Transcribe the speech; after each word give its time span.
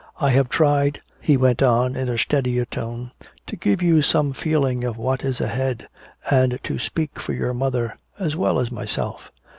"I 0.19 0.31
have 0.31 0.49
tried," 0.49 0.99
he 1.21 1.37
went 1.37 1.61
on 1.61 1.95
in 1.95 2.09
a 2.09 2.17
steadier 2.17 2.65
tone, 2.65 3.11
"to 3.45 3.55
give 3.55 3.83
you 3.83 4.01
some 4.01 4.33
feeling 4.33 4.83
of 4.83 4.97
what 4.97 5.23
is 5.23 5.39
ahead 5.39 5.87
and 6.31 6.57
to 6.63 6.79
speak 6.79 7.19
for 7.19 7.33
your 7.33 7.53
mother 7.53 7.95
as 8.17 8.35
well 8.35 8.59
as 8.59 8.71
myself. 8.71 9.29